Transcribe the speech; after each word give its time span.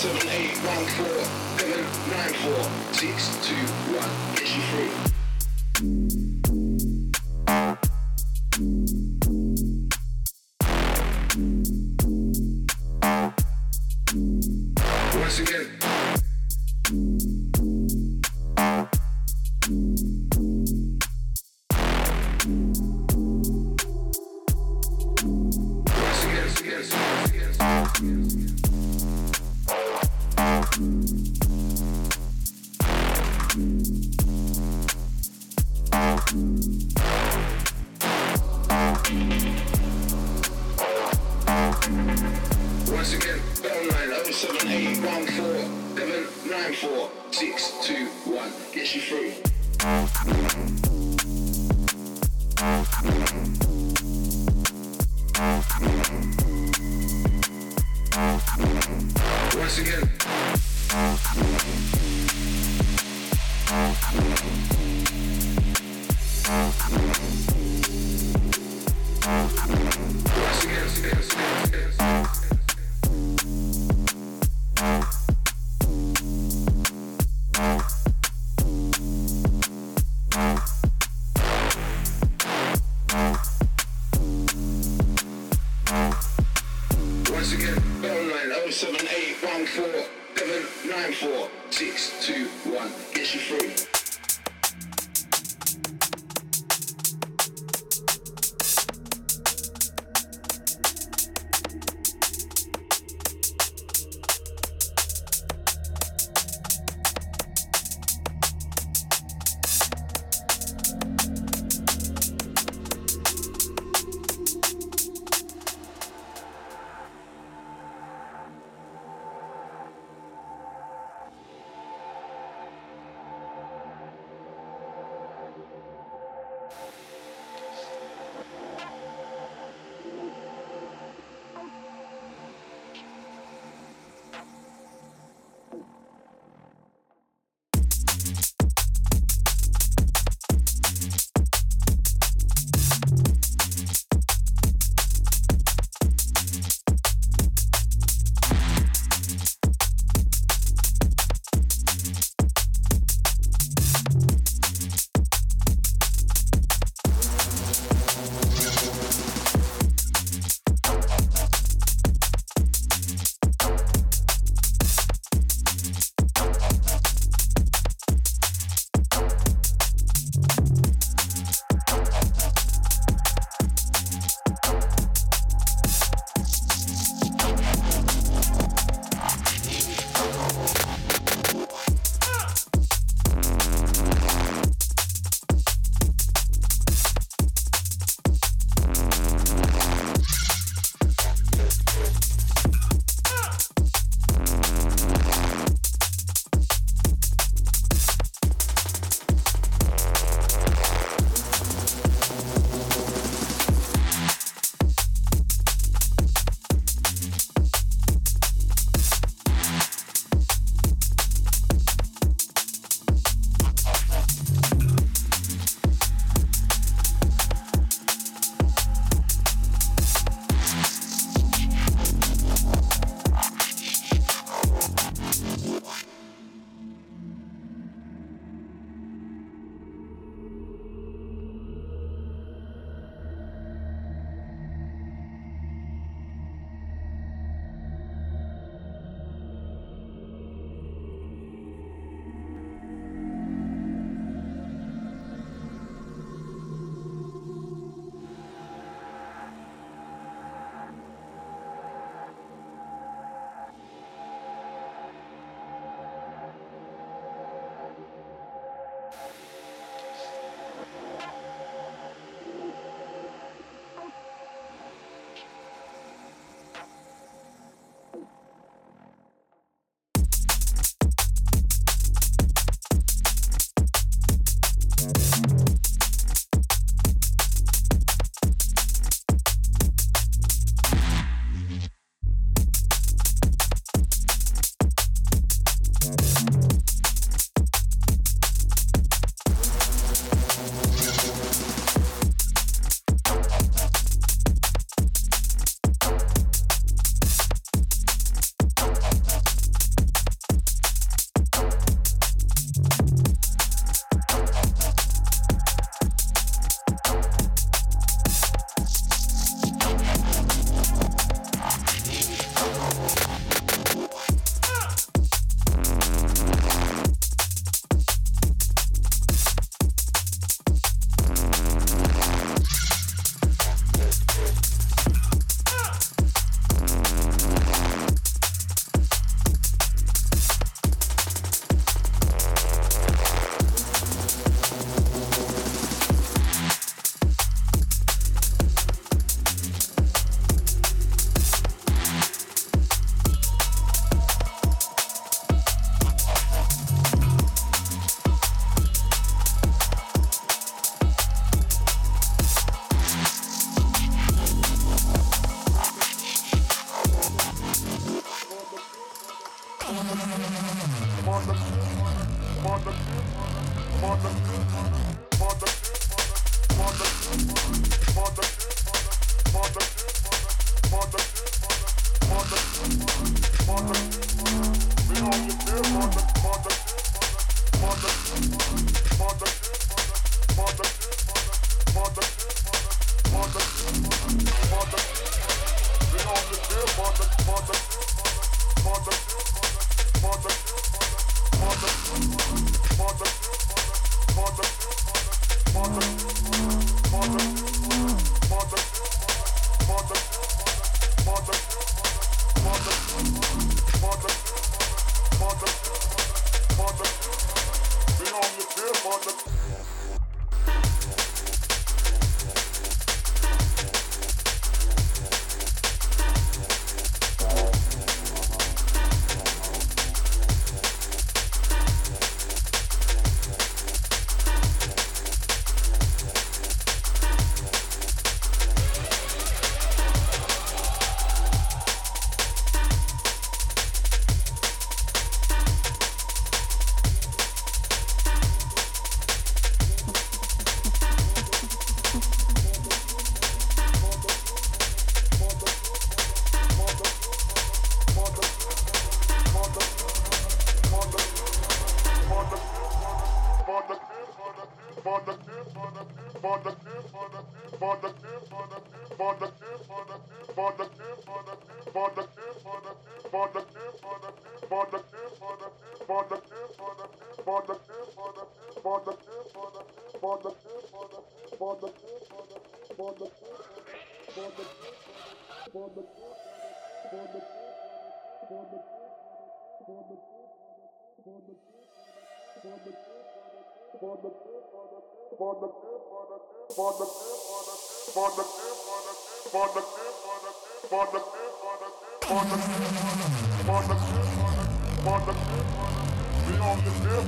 seven 0.00 0.30
eight 0.30 0.56
one 0.64 0.86
four 0.96 1.24
seven 1.58 1.84
nine 2.10 2.32
four 2.32 2.64
six 2.94 3.36
two 3.46 3.54
one. 3.92 4.08
Get 4.34 4.48
three 4.48 4.88
free. 4.88 5.19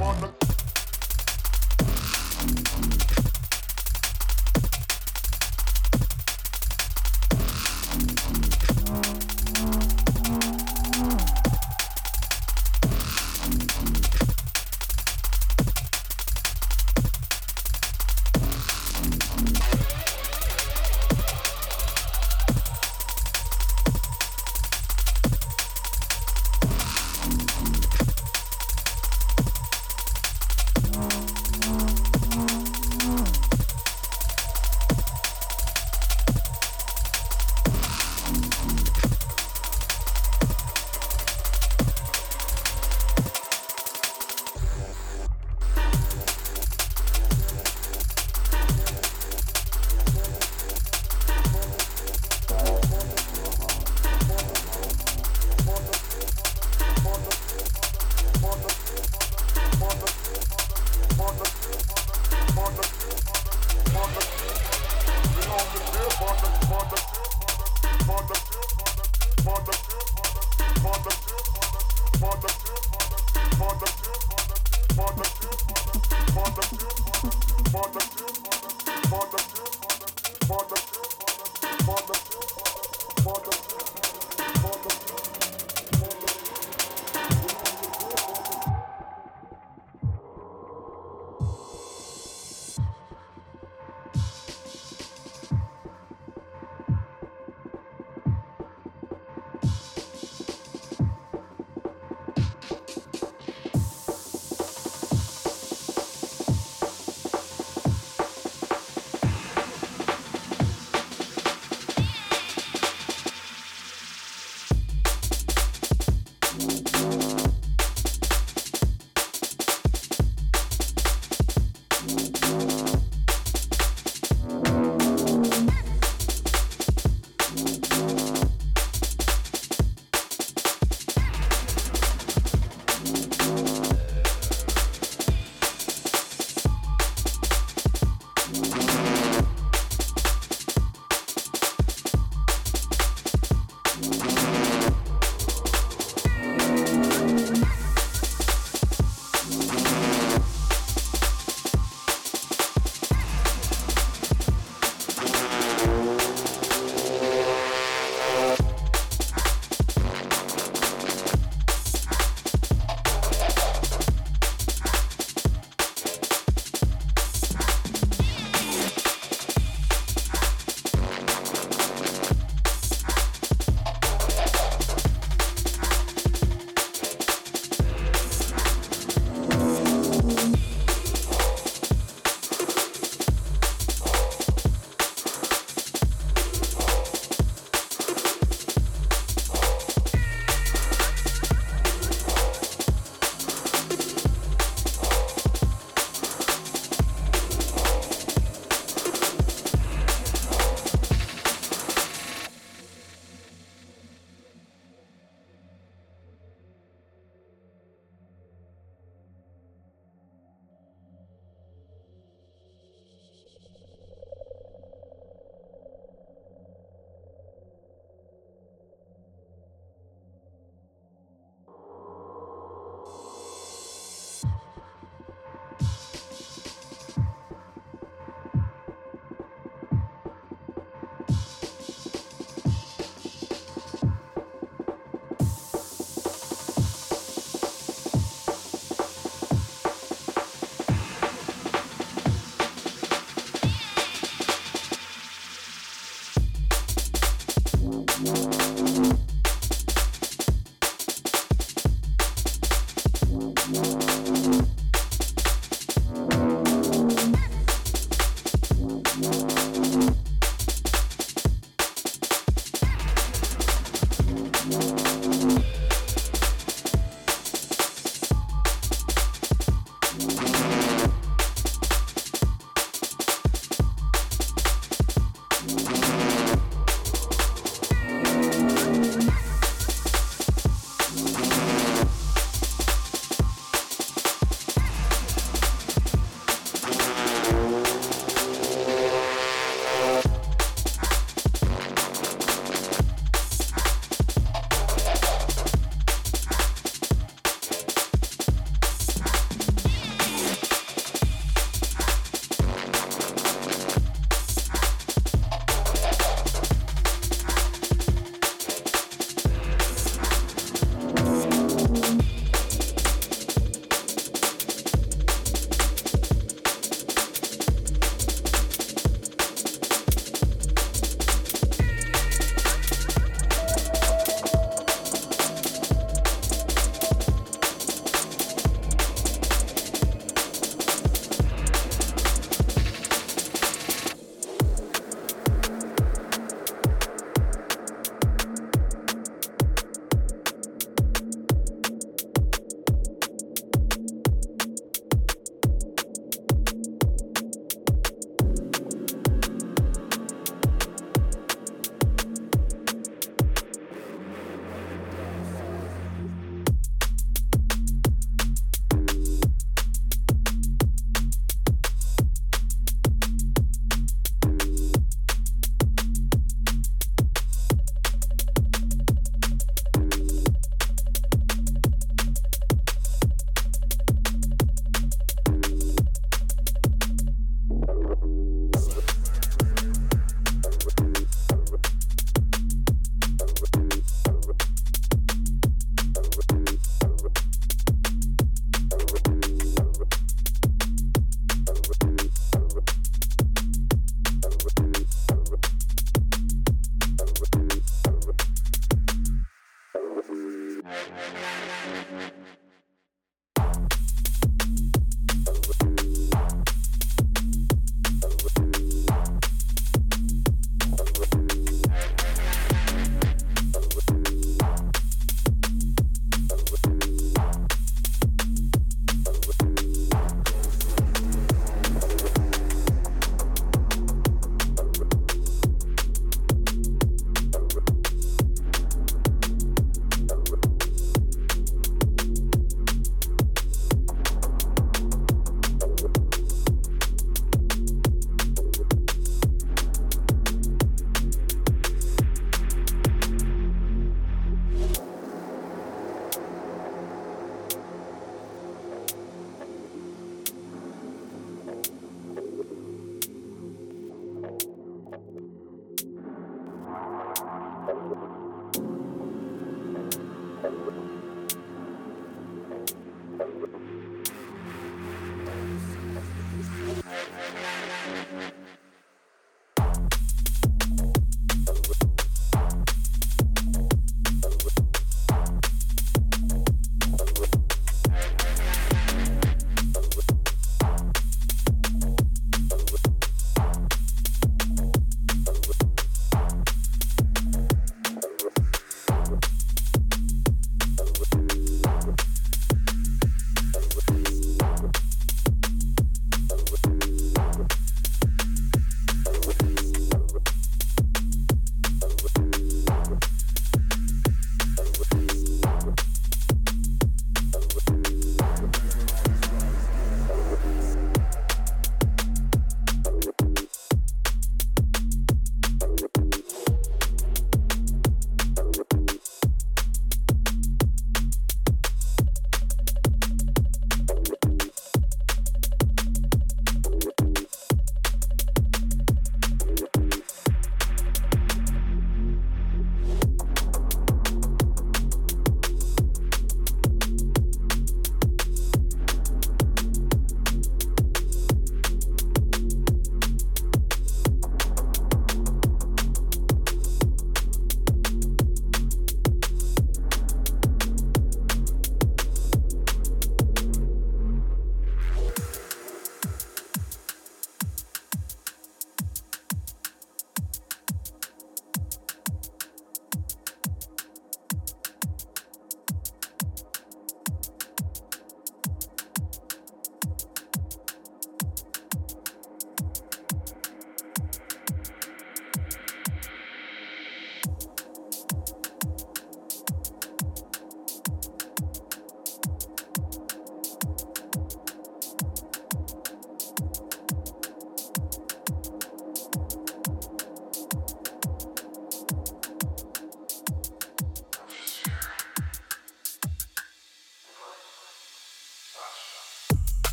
on 0.00 0.20
the 0.20 0.37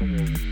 Música 0.00 0.49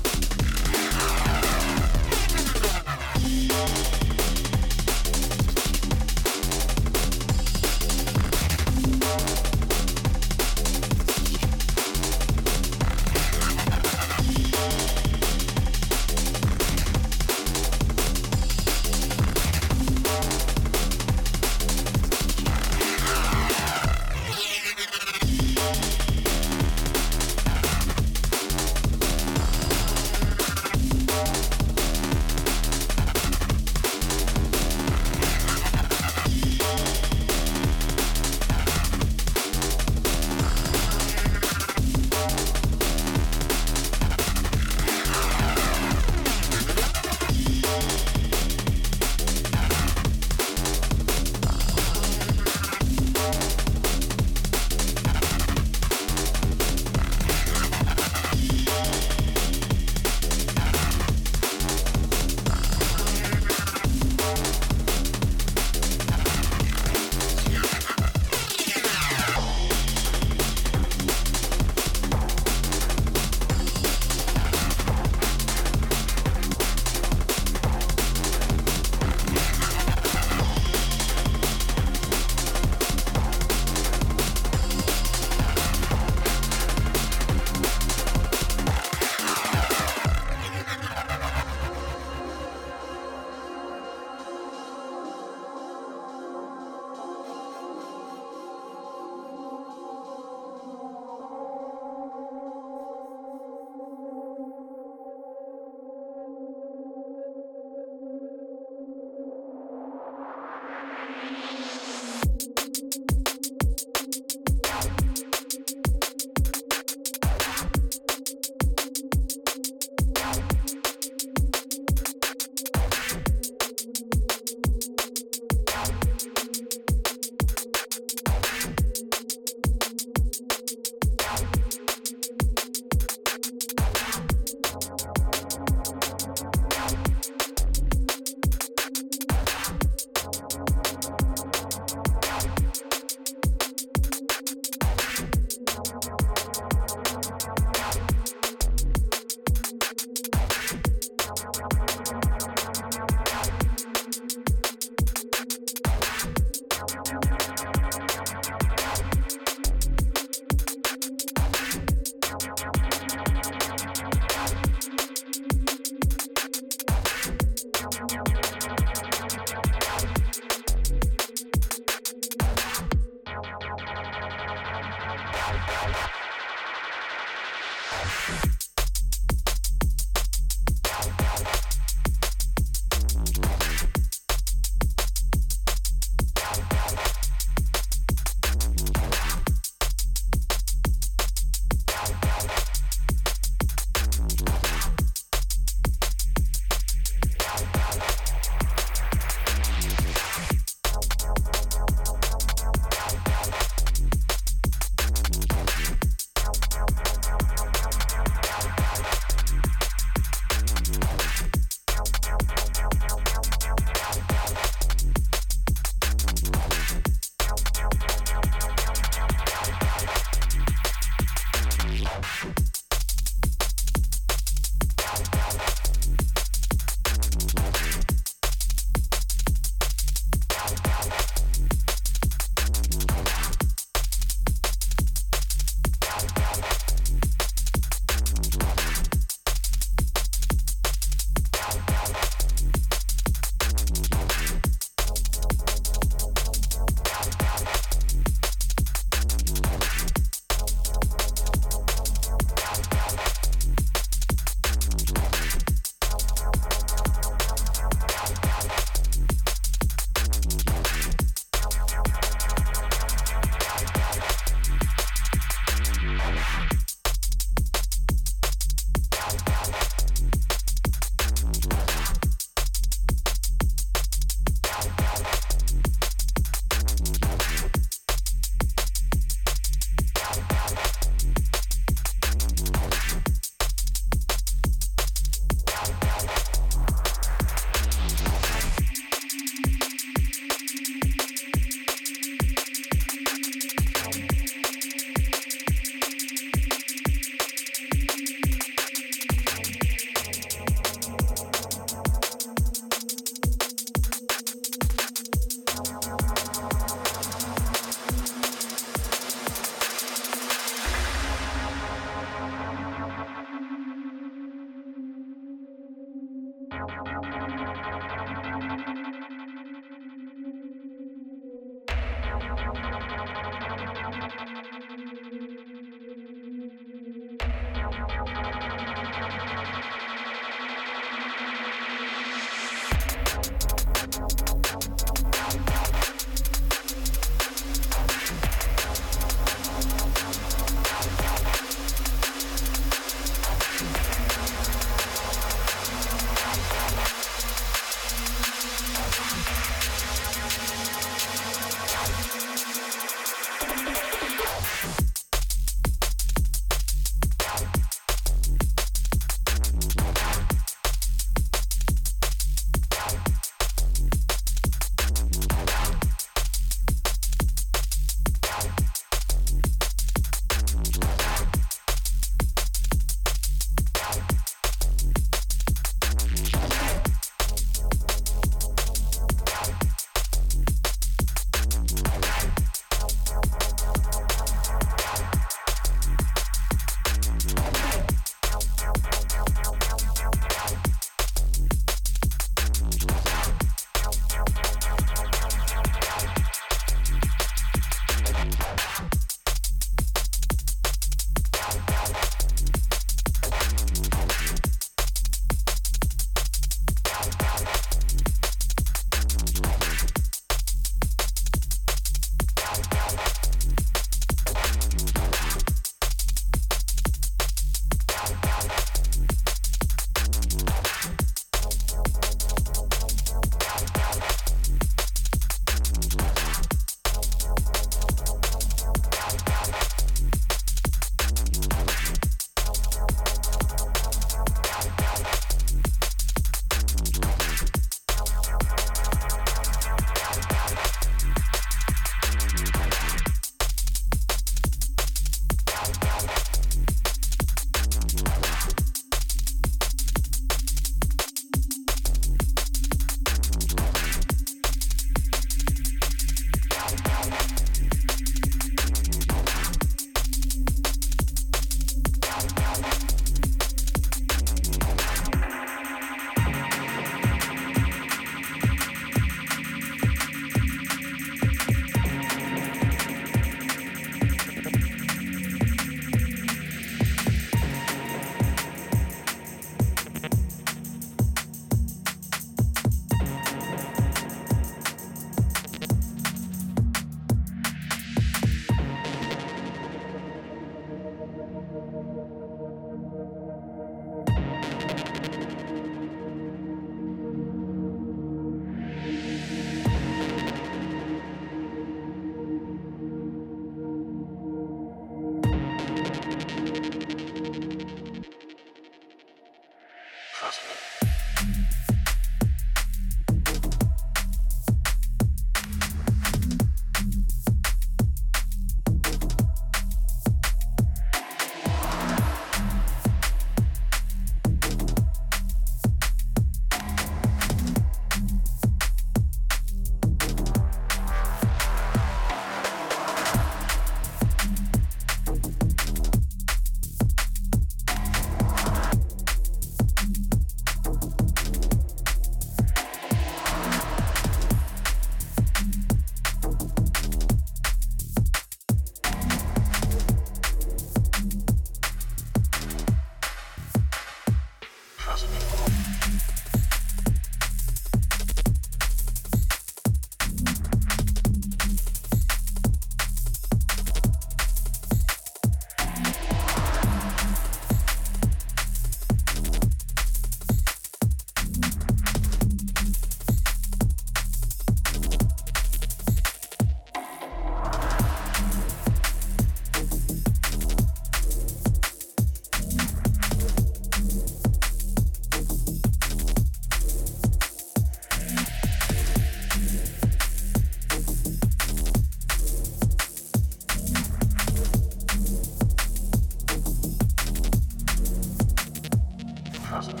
Thank 599.70 600.00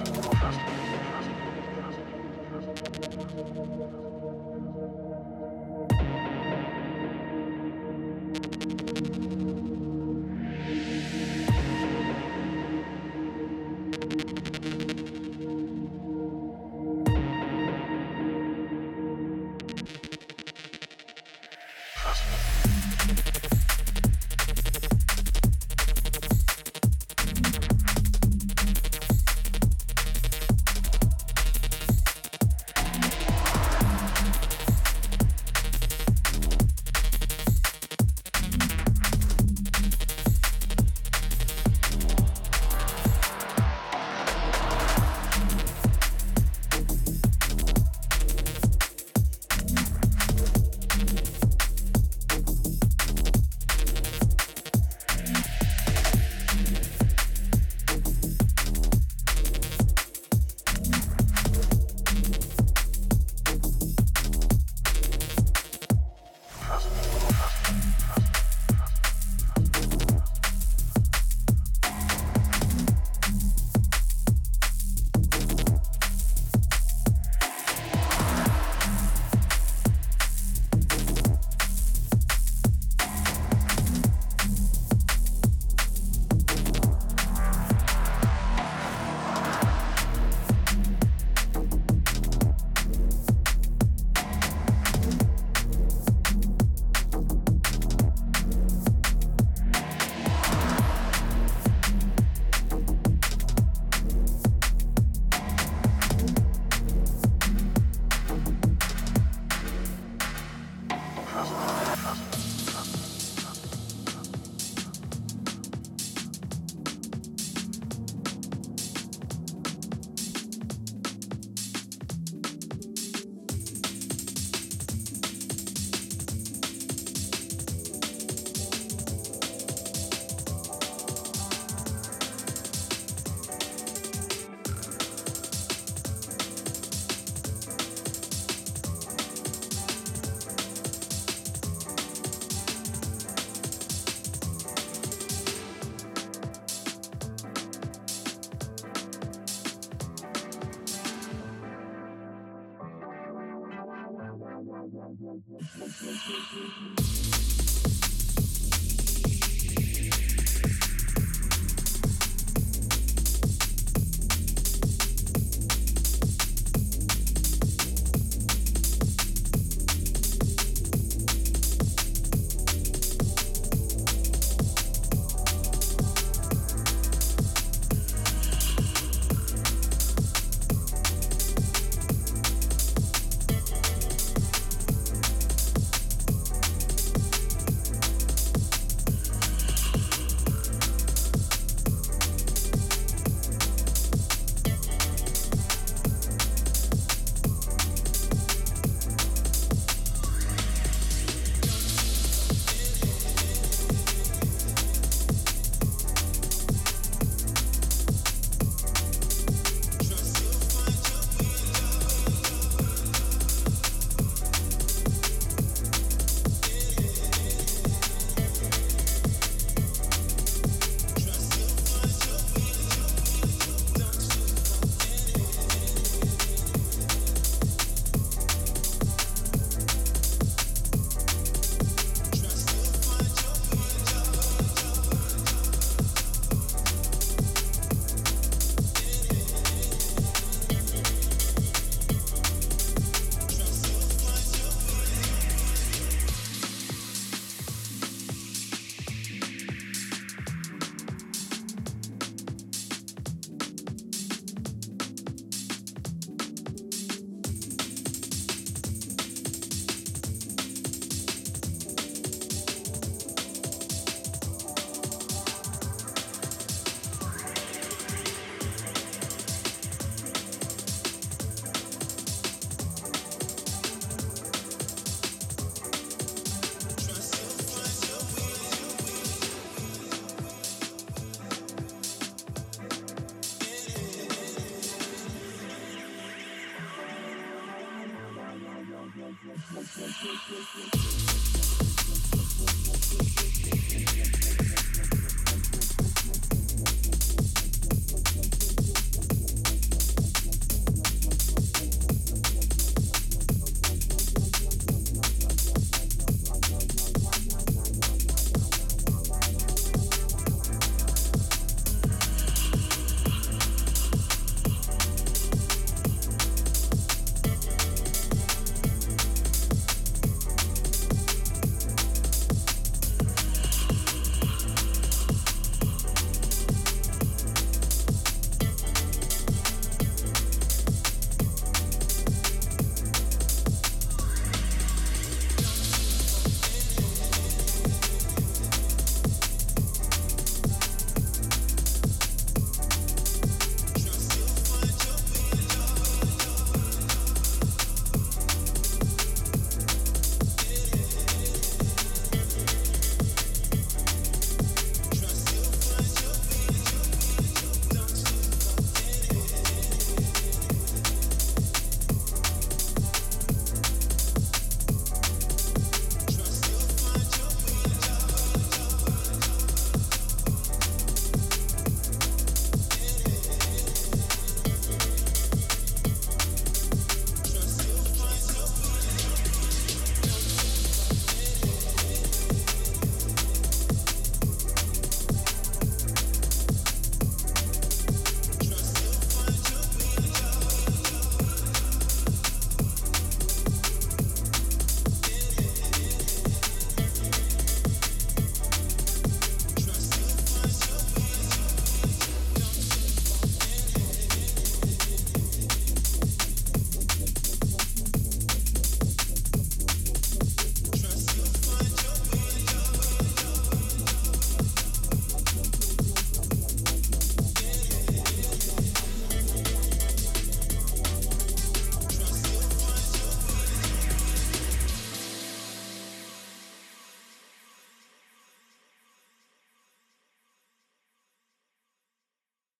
you. 4.24 4.39